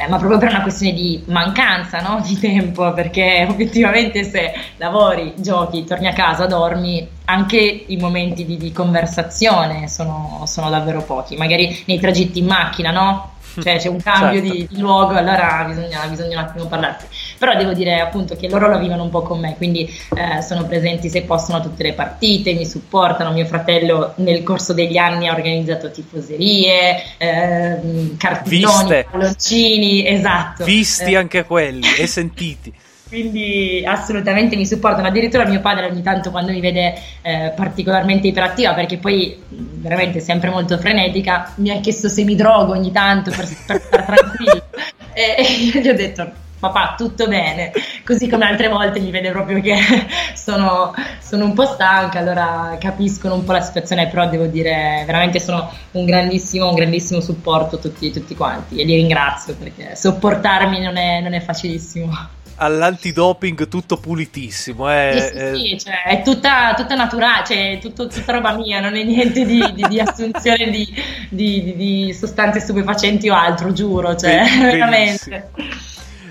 eh, 0.00 0.06
ma 0.06 0.16
proprio 0.16 0.38
per 0.38 0.50
una 0.50 0.62
questione 0.62 0.92
di 0.92 1.24
mancanza 1.26 2.00
no? 2.00 2.22
di 2.24 2.38
tempo, 2.38 2.92
perché 2.92 3.44
obiettivamente 3.50 4.22
se 4.22 4.52
lavori, 4.76 5.34
giochi, 5.38 5.84
torni 5.84 6.06
a 6.06 6.12
casa, 6.12 6.46
dormi, 6.46 7.06
anche 7.24 7.84
i 7.88 7.96
momenti 7.96 8.46
di, 8.46 8.56
di 8.56 8.70
conversazione 8.70 9.88
sono, 9.88 10.44
sono, 10.46 10.70
davvero 10.70 11.02
pochi, 11.02 11.34
magari 11.34 11.82
nei 11.86 11.98
tragitti 11.98 12.38
in 12.38 12.46
macchina, 12.46 12.92
no? 12.92 13.32
Cioè 13.62 13.78
c'è 13.78 13.88
un 13.88 14.00
cambio 14.02 14.40
certo. 14.40 14.54
di, 14.54 14.68
di, 14.70 14.80
luogo, 14.80 15.14
allora 15.14 15.64
bisogna, 15.66 16.06
bisogna, 16.06 16.40
un 16.40 16.44
attimo 16.44 16.66
parlarsi. 16.66 17.06
Però 17.38 17.54
devo 17.54 17.72
dire 17.72 18.00
appunto 18.00 18.36
che 18.36 18.48
loro 18.48 18.68
la 18.68 18.78
vivono 18.78 19.02
un 19.02 19.10
po' 19.10 19.22
con 19.22 19.40
me, 19.40 19.56
quindi 19.56 19.88
eh, 20.14 20.42
sono 20.42 20.66
presenti 20.66 21.08
se 21.08 21.22
possono 21.22 21.58
a 21.58 21.60
tutte 21.60 21.82
le 21.82 21.92
partite, 21.92 22.54
mi 22.54 22.66
supportano. 22.66 23.32
Mio 23.32 23.46
fratello 23.46 24.12
nel 24.16 24.42
corso 24.42 24.72
degli 24.72 24.96
anni 24.96 25.28
ha 25.28 25.32
organizzato 25.32 25.90
tifoserie, 25.90 27.02
eh, 27.18 28.14
cartelloni, 28.16 29.04
palloncini, 29.10 30.06
esatto. 30.06 30.64
Visti 30.64 31.12
eh. 31.12 31.16
anche 31.16 31.44
quelli 31.44 31.86
e 31.98 32.06
sentiti 32.06 32.72
quindi 33.08 33.82
assolutamente 33.86 34.56
mi 34.56 34.66
supportano. 34.66 35.08
Addirittura 35.08 35.46
mio 35.46 35.60
padre 35.60 35.86
ogni 35.86 36.02
tanto 36.02 36.30
quando 36.30 36.52
mi 36.52 36.60
vede 36.60 36.94
eh, 37.22 37.52
particolarmente 37.56 38.28
iperattiva, 38.28 38.74
perché 38.74 38.98
poi 38.98 39.36
veramente 39.48 40.20
sempre 40.20 40.50
molto 40.50 40.78
frenetica, 40.78 41.52
mi 41.56 41.70
ha 41.70 41.80
chiesto 41.80 42.08
se 42.08 42.24
mi 42.24 42.36
drogo 42.36 42.72
ogni 42.72 42.92
tanto 42.92 43.30
per, 43.30 43.48
per 43.66 43.80
stare 43.80 44.04
tranquillo. 44.04 44.62
e, 45.12 45.34
e 45.38 45.42
io 45.42 45.80
gli 45.80 45.88
ho 45.88 45.94
detto 45.94 46.46
papà, 46.58 46.94
tutto 46.96 47.26
bene. 47.28 47.72
Così 48.04 48.28
come 48.28 48.44
altre 48.44 48.68
volte 48.68 49.00
mi 49.00 49.10
vede 49.10 49.30
proprio 49.30 49.60
che 49.60 49.76
sono, 50.34 50.94
sono, 51.20 51.44
un 51.44 51.54
po' 51.54 51.64
stanca, 51.64 52.18
allora 52.18 52.76
capiscono 52.78 53.34
un 53.34 53.44
po' 53.44 53.52
la 53.52 53.60
situazione, 53.60 54.08
però 54.08 54.28
devo 54.28 54.46
dire 54.46 55.04
veramente 55.06 55.40
sono 55.40 55.70
un 55.92 56.04
grandissimo, 56.04 56.68
un 56.68 56.74
grandissimo 56.74 57.20
supporto 57.20 57.78
tutti, 57.78 58.10
tutti 58.10 58.34
quanti 58.34 58.80
e 58.80 58.84
li 58.84 58.96
ringrazio 58.96 59.54
perché 59.54 59.94
sopportarmi 59.94 60.80
non 60.80 60.96
è, 60.96 61.20
non 61.20 61.32
è 61.32 61.40
facilissimo 61.40 62.36
all'antidoping 62.58 63.68
tutto 63.68 63.98
pulitissimo. 63.98 64.90
Eh, 64.92 65.30
sì, 65.32 65.38
sì, 65.38 65.68
sì 65.68 65.78
cioè, 65.78 66.02
è 66.04 66.22
tutta, 66.22 66.74
tutta 66.76 66.94
naturale, 66.94 67.44
cioè, 67.46 67.78
tutto, 67.80 68.08
tutta 68.08 68.32
roba 68.32 68.52
mia, 68.54 68.80
non 68.80 68.94
è 68.96 69.02
niente 69.02 69.44
di, 69.44 69.60
di, 69.74 69.84
di 69.88 70.00
assunzione 70.00 70.70
di, 70.70 70.86
di, 71.28 72.12
sostanze 72.12 72.60
stupefacenti 72.60 73.28
o 73.28 73.34
altro, 73.34 73.72
giuro, 73.72 74.16
cioè, 74.16 74.44
veramente. 74.60 75.50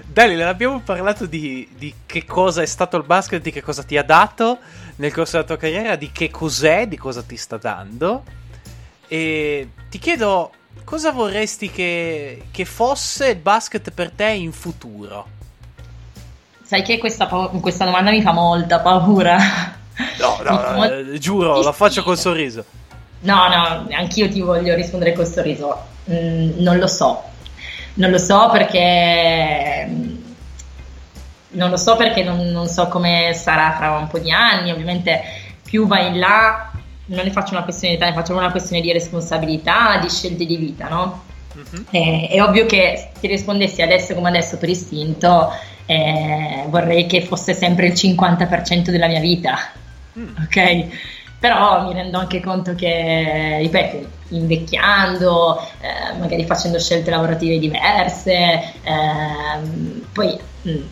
Dalila, 0.06 0.50
abbiamo 0.50 0.80
parlato 0.82 1.26
di, 1.26 1.68
di, 1.78 1.94
che 2.06 2.26
cosa 2.26 2.62
è 2.62 2.66
stato 2.66 2.98
il 2.98 3.04
basket, 3.04 3.42
di 3.42 3.52
che 3.52 3.62
cosa 3.62 3.84
ti 3.84 3.98
ha 3.98 4.04
dato 4.04 4.58
nel 4.98 5.14
corso 5.14 5.34
della 5.34 5.44
tua 5.44 5.58
carriera, 5.58 5.96
di 5.96 6.12
che 6.12 6.30
cos'è, 6.30 6.88
di 6.88 6.98
cosa 6.98 7.22
ti 7.22 7.38
sta 7.38 7.58
dando. 7.58 8.24
E 9.08 9.70
ti 9.90 10.00
chiedo 10.00 10.52
cosa 10.84 11.12
vorresti 11.12 11.70
che, 11.70 12.44
che 12.52 12.66
fosse 12.66 13.30
il 13.30 13.38
basket 13.38 13.92
per 13.92 14.12
te 14.12 14.30
in 14.30 14.52
futuro? 14.52 15.36
Sai 16.68 16.82
che 16.82 16.98
questa, 16.98 17.28
questa 17.28 17.86
domanda 17.86 18.12
mi 18.12 18.22
fa 18.22 18.34
molta 18.34 18.82
paura. 18.82 19.38
No, 20.20 20.38
no, 20.44 20.72
no 20.76 20.84
eh, 20.84 21.18
giuro, 21.18 21.62
la 21.62 21.72
faccio 21.72 22.04
col 22.04 22.18
sorriso. 22.18 22.66
No, 23.22 23.48
no, 23.48 23.88
anch'io 23.92 24.28
ti 24.28 24.42
voglio 24.42 24.76
rispondere 24.76 25.14
col 25.14 25.26
sorriso. 25.26 25.86
Mm, 26.12 26.60
non 26.60 26.78
lo 26.78 26.88
so. 26.88 27.24
Non 27.94 28.12
lo 28.12 28.18
so 28.18 28.50
perché... 28.52 29.90
Non 31.52 31.70
lo 31.70 31.78
so 31.78 31.96
perché 31.96 32.22
non, 32.22 32.48
non 32.48 32.68
so 32.68 32.90
come 32.90 33.32
sarà 33.34 33.74
fra 33.78 33.92
un 33.92 34.08
po' 34.08 34.20
di 34.20 34.30
anni. 34.30 34.70
Ovviamente 34.70 35.22
più 35.64 35.88
vai 35.88 36.08
in 36.08 36.20
là, 36.20 36.70
non 37.06 37.24
ne 37.24 37.32
faccio 37.32 37.54
una 37.54 37.64
questione 37.64 37.96
di 37.96 38.02
età, 38.02 38.10
ne 38.10 38.16
faccio 38.16 38.34
una 38.34 38.52
questione 38.52 38.82
di 38.82 38.92
responsabilità, 38.92 40.00
di 40.02 40.10
scelte 40.10 40.46
di 40.46 40.58
vita, 40.58 40.90
no? 40.90 41.24
Uh-huh. 41.56 41.86
È, 41.90 42.28
è 42.30 42.44
ovvio 42.44 42.66
che 42.66 43.10
se 43.14 43.20
ti 43.22 43.28
rispondessi 43.28 43.82
adesso 43.82 44.14
come 44.14 44.28
adesso 44.28 44.58
per 44.58 44.68
istinto, 44.68 45.50
eh, 45.88 46.66
vorrei 46.68 47.08
che 47.08 47.22
fosse 47.24 47.54
sempre 47.54 47.88
il 47.88 47.94
50% 47.94 48.92
della 48.92 49.08
mia 49.08 49.20
vita, 49.20 49.58
mm. 50.18 50.36
ok? 50.44 50.88
però 51.40 51.86
mi 51.86 51.94
rendo 51.94 52.18
anche 52.18 52.40
conto 52.40 52.74
che, 52.74 53.58
ripeto, 53.60 54.08
invecchiando, 54.30 55.60
eh, 55.82 56.18
magari 56.18 56.44
facendo 56.46 56.80
scelte 56.80 57.12
lavorative 57.12 57.60
diverse, 57.60 58.34
eh, 58.84 60.02
poi 60.12 60.38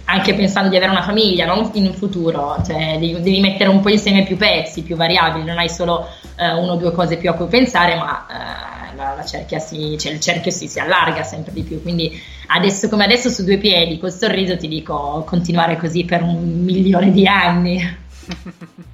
anche 0.06 0.34
pensando 0.36 0.70
di 0.70 0.78
avere 0.78 0.92
una 0.92 1.02
famiglia, 1.02 1.46
non 1.46 1.70
in 1.74 1.88
un 1.88 1.94
futuro, 1.94 2.58
cioè 2.66 2.98
devi, 3.00 3.14
devi, 3.22 3.40
mettere 3.40 3.70
un 3.70 3.82
po' 3.82 3.90
insieme 3.90 4.24
più 4.24 4.38
pezzi, 4.38 4.84
più 4.84 4.96
variabili, 4.96 5.44
non 5.44 5.58
hai 5.58 5.70
solo 5.70 6.08
eh, 6.38 6.54
uno 6.54 6.74
o 6.74 6.75
due 6.75 6.92
cose 6.92 7.18
più 7.18 7.30
a 7.30 7.34
cui 7.34 7.48
pensare, 7.48 7.96
ma 7.96 8.25
eh, 8.30 8.75
la, 8.96 9.14
la 9.16 9.25
cerchia 9.25 9.60
si, 9.60 9.98
cioè 9.98 10.14
il 10.14 10.20
cerchio 10.20 10.52
si, 10.52 10.68
si, 10.68 10.80
allarga 10.80 11.24
sempre 11.24 11.54
di 11.54 11.64
più. 11.64 11.82
Quindi 11.82 12.22
adesso 12.48 12.90
come 12.90 13.04
adesso 13.04 13.30
su 13.30 13.44
due 13.44 13.58
piedi, 13.58 14.00
col 14.00 14.12
sorriso 14.12 14.58
ti 14.58 14.68
dico 14.68 15.24
continuare 15.25 15.78
così 15.78 16.06
per 16.06 16.22
un 16.22 16.64
milione 16.64 17.12
di 17.12 17.28
anni. 17.28 17.98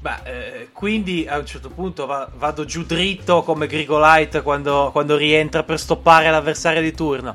Beh, 0.00 0.16
eh, 0.24 0.68
quindi 0.72 1.26
a 1.28 1.36
un 1.36 1.44
certo 1.44 1.68
punto 1.68 2.06
va, 2.06 2.26
vado 2.36 2.64
giù 2.64 2.84
dritto 2.84 3.42
come 3.42 3.66
Grigolite 3.66 4.40
quando, 4.40 4.88
quando 4.92 5.16
rientra 5.16 5.62
per 5.62 5.78
stoppare 5.78 6.30
l'avversario 6.30 6.80
di 6.80 6.92
turno. 6.92 7.34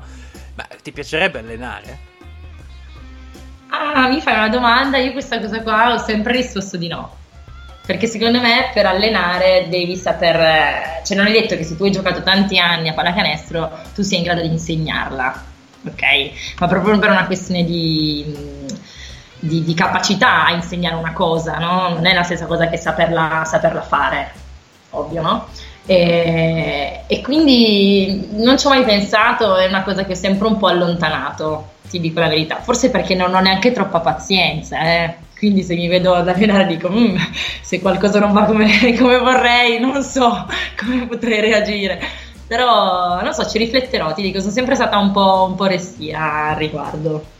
Beh, 0.54 0.78
ti 0.82 0.90
piacerebbe 0.90 1.38
allenare? 1.38 1.98
Ah, 3.68 4.08
mi 4.08 4.20
fai 4.20 4.34
una 4.34 4.48
domanda, 4.48 4.96
io 4.98 5.12
questa 5.12 5.40
cosa 5.40 5.62
qua 5.62 5.92
ho 5.92 5.98
sempre 5.98 6.32
risposto 6.32 6.76
di 6.76 6.88
no. 6.88 7.24
Perché 7.86 8.08
secondo 8.08 8.40
me 8.40 8.70
per 8.74 8.84
allenare 8.84 9.66
devi 9.68 9.94
saper, 9.94 11.02
cioè 11.04 11.16
non 11.16 11.28
è 11.28 11.30
detto 11.30 11.56
che 11.56 11.62
se 11.62 11.76
tu 11.76 11.84
hai 11.84 11.92
giocato 11.92 12.20
tanti 12.24 12.58
anni 12.58 12.88
a 12.88 12.94
pallacanestro 12.94 13.70
tu 13.94 14.02
sia 14.02 14.18
in 14.18 14.24
grado 14.24 14.40
di 14.40 14.48
insegnarla, 14.48 15.44
ok? 15.86 16.02
Ma 16.58 16.66
proprio 16.66 16.98
per 16.98 17.10
una 17.10 17.26
questione 17.26 17.64
di, 17.64 18.34
di, 19.38 19.62
di 19.62 19.74
capacità 19.74 20.46
a 20.46 20.52
insegnare 20.52 20.96
una 20.96 21.12
cosa, 21.12 21.58
no? 21.58 21.90
Non 21.90 22.06
è 22.06 22.12
la 22.12 22.24
stessa 22.24 22.46
cosa 22.46 22.68
che 22.68 22.76
saperla, 22.76 23.44
saperla 23.44 23.82
fare, 23.82 24.32
ovvio, 24.90 25.22
no? 25.22 25.46
E, 25.86 27.02
e, 27.06 27.20
quindi 27.20 28.30
non 28.32 28.58
ci 28.58 28.66
ho 28.66 28.70
mai 28.70 28.82
pensato, 28.82 29.56
è 29.56 29.66
una 29.66 29.84
cosa 29.84 30.04
che 30.04 30.12
ho 30.12 30.16
sempre 30.16 30.48
un 30.48 30.56
po' 30.56 30.66
allontanato, 30.66 31.74
ti 31.88 32.00
dico 32.00 32.18
la 32.18 32.26
verità, 32.26 32.56
forse 32.56 32.90
perché 32.90 33.14
non 33.14 33.32
ho 33.32 33.38
neanche 33.38 33.70
troppa 33.70 34.00
pazienza, 34.00 34.80
eh. 34.80 35.24
Quindi 35.38 35.62
se 35.62 35.74
mi 35.74 35.86
vedo 35.88 36.14
ad 36.14 36.28
allenare 36.28 36.66
dico 36.66 36.90
mm, 36.90 37.16
se 37.60 37.80
qualcosa 37.80 38.18
non 38.18 38.32
va 38.32 38.44
come, 38.44 38.68
come 38.96 39.18
vorrei, 39.18 39.78
non 39.78 40.02
so 40.02 40.46
come 40.78 41.06
potrei 41.06 41.40
reagire, 41.40 42.00
però 42.46 43.20
non 43.22 43.34
so, 43.34 43.46
ci 43.46 43.58
rifletterò, 43.58 44.14
ti 44.14 44.22
dico, 44.22 44.40
sono 44.40 44.52
sempre 44.52 44.74
stata 44.74 44.98
un 44.98 45.10
po', 45.12 45.46
un 45.48 45.56
po 45.56 45.66
restia 45.66 46.50
al 46.50 46.56
riguardo. 46.56 47.34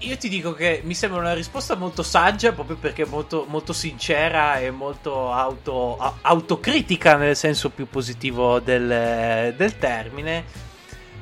Io 0.00 0.16
ti 0.16 0.28
dico 0.28 0.52
che 0.52 0.80
mi 0.84 0.94
sembra 0.94 1.18
una 1.18 1.34
risposta 1.34 1.74
molto 1.74 2.04
saggia 2.04 2.52
proprio 2.52 2.76
perché 2.76 3.04
molto, 3.04 3.46
molto 3.48 3.72
sincera 3.72 4.60
e 4.60 4.70
molto 4.70 5.32
auto, 5.32 5.98
autocritica 6.20 7.16
nel 7.16 7.34
senso 7.34 7.70
più 7.70 7.88
positivo 7.88 8.60
del, 8.60 9.52
del 9.56 9.78
termine. 9.78 10.44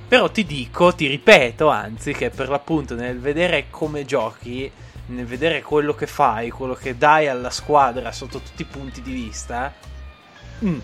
Però 0.06 0.30
ti 0.30 0.44
dico, 0.44 0.94
ti 0.94 1.06
ripeto 1.06 1.68
anzi, 1.68 2.12
che 2.12 2.28
per 2.28 2.50
l'appunto 2.50 2.94
nel 2.94 3.18
vedere 3.18 3.66
come 3.70 4.04
giochi, 4.04 4.70
nel 5.06 5.26
vedere 5.26 5.62
quello 5.62 5.94
che 5.94 6.06
fai, 6.06 6.50
quello 6.50 6.74
che 6.74 6.96
dai 6.96 7.28
alla 7.28 7.50
squadra 7.50 8.12
sotto 8.12 8.40
tutti 8.40 8.62
i 8.62 8.66
punti 8.66 9.02
di 9.02 9.12
vista, 9.12 9.72
mm, 10.64 10.78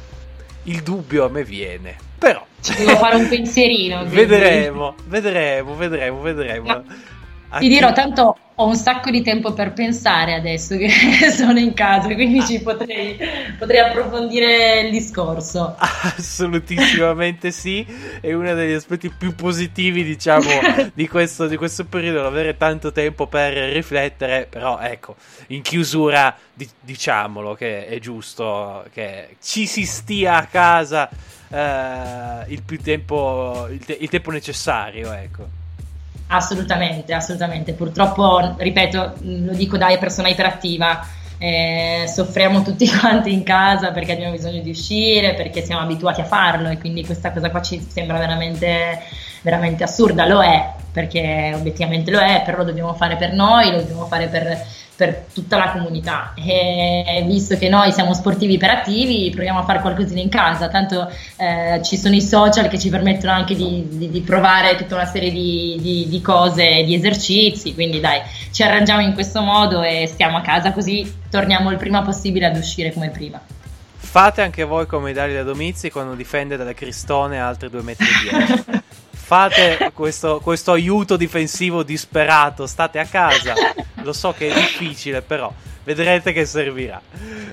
il 0.64 0.82
dubbio 0.82 1.24
a 1.24 1.28
me 1.28 1.44
viene. 1.44 1.96
Però 2.18 2.44
devo 2.76 2.96
fare 2.96 3.16
un 3.16 3.28
pensierino. 3.28 4.04
vedremo, 4.08 4.94
vedremo, 5.06 5.74
vedremo, 5.74 6.20
vedremo. 6.20 6.84
Ti 7.58 7.68
dirò, 7.68 7.92
tanto 7.92 8.36
ho 8.60 8.66
un 8.66 8.76
sacco 8.76 9.10
di 9.10 9.22
tempo 9.22 9.54
per 9.54 9.72
pensare 9.72 10.34
adesso 10.34 10.76
che 10.76 10.90
sono 11.32 11.58
in 11.58 11.72
casa, 11.72 12.12
quindi 12.12 12.44
ci 12.44 12.60
potrei, 12.60 13.18
potrei 13.58 13.80
approfondire 13.80 14.80
il 14.80 14.90
discorso. 14.90 15.76
Assolutissimamente 15.80 17.52
sì, 17.52 17.86
è 18.20 18.32
uno 18.34 18.52
degli 18.52 18.74
aspetti 18.74 19.08
più 19.08 19.34
positivi, 19.34 20.04
diciamo, 20.04 20.46
di 20.92 21.08
questo, 21.08 21.46
di 21.46 21.56
questo 21.56 21.86
periodo, 21.86 22.26
avere 22.26 22.58
tanto 22.58 22.92
tempo 22.92 23.26
per 23.26 23.54
riflettere, 23.72 24.46
però 24.48 24.78
ecco, 24.78 25.16
in 25.48 25.62
chiusura 25.62 26.36
diciamolo 26.80 27.54
che 27.54 27.86
è 27.86 27.98
giusto 27.98 28.84
che 28.92 29.36
ci 29.40 29.66
si 29.66 29.86
stia 29.86 30.36
a 30.36 30.44
casa 30.44 31.08
eh, 31.48 32.44
il 32.48 32.62
più 32.62 32.78
tempo, 32.78 33.66
il, 33.70 33.82
te- 33.82 33.96
il 33.98 34.10
tempo 34.10 34.30
necessario, 34.30 35.10
ecco. 35.14 35.59
Assolutamente, 36.32 37.12
assolutamente. 37.12 37.72
Purtroppo, 37.72 38.54
ripeto, 38.56 39.14
lo 39.22 39.52
dico 39.52 39.76
da 39.76 39.94
persona 39.98 40.28
iperattiva, 40.28 41.04
eh, 41.38 42.04
soffriamo 42.06 42.62
tutti 42.62 42.86
quanti 42.96 43.32
in 43.32 43.42
casa 43.42 43.90
perché 43.90 44.12
abbiamo 44.12 44.32
bisogno 44.32 44.60
di 44.60 44.70
uscire, 44.70 45.34
perché 45.34 45.64
siamo 45.64 45.82
abituati 45.82 46.20
a 46.20 46.24
farlo 46.24 46.68
e 46.68 46.78
quindi 46.78 47.04
questa 47.04 47.32
cosa 47.32 47.50
qua 47.50 47.60
ci 47.62 47.84
sembra 47.88 48.18
veramente, 48.18 49.02
veramente 49.42 49.82
assurda. 49.82 50.24
Lo 50.24 50.40
è, 50.40 50.72
perché 50.92 51.52
obiettivamente 51.52 52.12
lo 52.12 52.20
è, 52.20 52.42
però 52.44 52.58
lo 52.58 52.64
dobbiamo 52.64 52.94
fare 52.94 53.16
per 53.16 53.32
noi, 53.32 53.72
lo 53.72 53.78
dobbiamo 53.78 54.06
fare 54.06 54.28
per 54.28 54.64
per 55.00 55.24
tutta 55.32 55.56
la 55.56 55.70
comunità. 55.70 56.34
E 56.36 57.24
visto 57.26 57.56
che 57.56 57.70
noi 57.70 57.90
siamo 57.90 58.12
sportivi 58.12 58.54
iperattivi 58.54 59.30
proviamo 59.30 59.60
a 59.60 59.64
fare 59.64 59.80
qualcosina 59.80 60.20
in 60.20 60.28
casa. 60.28 60.68
Tanto 60.68 61.10
eh, 61.36 61.80
ci 61.82 61.96
sono 61.96 62.14
i 62.14 62.20
social 62.20 62.68
che 62.68 62.78
ci 62.78 62.90
permettono 62.90 63.32
anche 63.32 63.54
di, 63.54 63.86
di, 63.88 64.10
di 64.10 64.20
provare 64.20 64.76
tutta 64.76 64.96
una 64.96 65.06
serie 65.06 65.30
di, 65.30 65.78
di, 65.80 66.06
di 66.06 66.20
cose 66.20 66.82
di 66.84 66.94
esercizi. 66.94 67.72
Quindi 67.72 67.98
dai 67.98 68.20
ci 68.52 68.62
arrangiamo 68.62 69.00
in 69.00 69.14
questo 69.14 69.40
modo 69.40 69.82
e 69.82 70.06
stiamo 70.06 70.36
a 70.36 70.42
casa 70.42 70.72
così 70.72 71.10
torniamo 71.30 71.70
il 71.70 71.78
prima 71.78 72.02
possibile 72.02 72.44
ad 72.44 72.56
uscire 72.56 72.92
come 72.92 73.08
prima. 73.08 73.40
Fate 73.96 74.42
anche 74.42 74.64
voi 74.64 74.86
come 74.86 75.14
Dario 75.14 75.42
Domizi 75.44 75.90
quando 75.90 76.14
difende 76.14 76.58
dalle 76.58 76.74
cristone 76.74 77.38
altre 77.38 77.70
2 77.70 77.82
metri 77.82 78.06
10 78.28 78.64
fate 79.30 79.92
questo, 79.94 80.40
questo, 80.40 80.72
aiuto 80.72 81.16
difensivo 81.16 81.84
disperato, 81.84 82.66
state 82.66 82.98
a 82.98 83.04
casa. 83.04 83.54
Lo 84.02 84.12
so 84.12 84.32
che 84.36 84.48
è 84.48 84.52
difficile, 84.52 85.22
però 85.22 85.52
vedrete 85.84 86.32
che 86.32 86.44
servirà. 86.44 87.00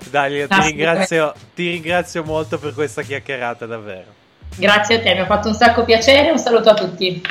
Dai, 0.09 0.47
ti 0.47 0.59
ringrazio, 0.59 1.35
ti 1.53 1.69
ringrazio 1.69 2.23
molto 2.23 2.57
per 2.57 2.73
questa 2.73 3.03
chiacchierata, 3.03 3.67
davvero. 3.67 4.11
Grazie 4.55 4.95
a 4.95 5.01
te, 5.01 5.13
mi 5.13 5.19
ha 5.19 5.27
fatto 5.27 5.49
un 5.49 5.53
sacco 5.53 5.83
piacere. 5.83 6.31
Un 6.31 6.39
saluto 6.39 6.71
a 6.71 6.73
tutti. 6.73 7.21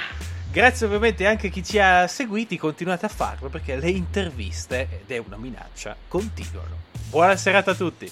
Grazie 0.52 0.86
ovviamente 0.86 1.26
anche 1.26 1.48
a 1.48 1.50
chi 1.50 1.64
ci 1.64 1.80
ha 1.80 2.06
seguiti, 2.06 2.56
continuate 2.56 3.04
a 3.06 3.08
farlo 3.08 3.48
perché 3.48 3.74
le 3.74 3.90
interviste, 3.90 4.88
ed 5.02 5.10
è 5.10 5.20
una 5.26 5.36
minaccia, 5.36 5.96
continuano. 6.06 6.76
Buona 7.10 7.34
serata 7.34 7.72
a 7.72 7.74
tutti. 7.74 8.08